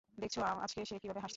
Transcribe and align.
দেখেছো 0.17 0.39
আজকে 0.65 0.79
সে 0.85 0.95
কিভাবে 0.97 1.19
হাসছে। 1.19 1.29